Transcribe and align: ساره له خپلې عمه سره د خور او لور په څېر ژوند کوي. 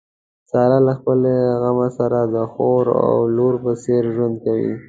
ساره 0.51 0.79
له 0.87 0.93
خپلې 0.99 1.35
عمه 1.63 1.87
سره 1.97 2.19
د 2.33 2.35
خور 2.51 2.85
او 3.07 3.17
لور 3.35 3.53
په 3.63 3.71
څېر 3.83 4.03
ژوند 4.15 4.35
کوي. 4.45 4.73